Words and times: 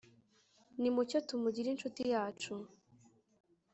nimucyo 0.79 1.17
tumugire 1.27 1.67
incuti 1.71 2.03
yacu 2.13 2.53